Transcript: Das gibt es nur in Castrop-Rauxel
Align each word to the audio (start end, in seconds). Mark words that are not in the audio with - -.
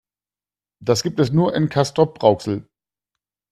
Das 0.83 1.03
gibt 1.03 1.19
es 1.19 1.31
nur 1.31 1.53
in 1.53 1.69
Castrop-Rauxel 1.69 2.67